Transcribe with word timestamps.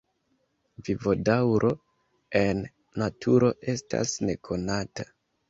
Vivodaŭro 0.87 1.69
en 2.41 2.65
naturo 3.03 3.53
estas 3.77 4.17
nekonata. 4.27 5.09